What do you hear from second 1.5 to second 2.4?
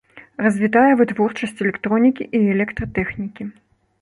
электронікі